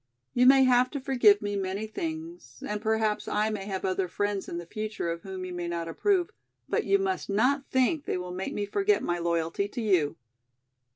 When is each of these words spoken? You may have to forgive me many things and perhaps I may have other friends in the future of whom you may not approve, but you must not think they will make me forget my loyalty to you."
You 0.33 0.47
may 0.47 0.63
have 0.63 0.89
to 0.93 0.99
forgive 0.99 1.43
me 1.43 1.55
many 1.55 1.85
things 1.85 2.63
and 2.65 2.81
perhaps 2.81 3.27
I 3.27 3.51
may 3.51 3.65
have 3.65 3.85
other 3.85 4.07
friends 4.07 4.49
in 4.49 4.57
the 4.57 4.65
future 4.65 5.11
of 5.11 5.21
whom 5.21 5.45
you 5.45 5.53
may 5.53 5.67
not 5.67 5.87
approve, 5.87 6.31
but 6.67 6.85
you 6.85 6.97
must 6.97 7.29
not 7.29 7.67
think 7.67 8.05
they 8.05 8.17
will 8.17 8.33
make 8.33 8.55
me 8.55 8.65
forget 8.65 9.03
my 9.03 9.19
loyalty 9.19 9.67
to 9.67 9.79
you." 9.79 10.15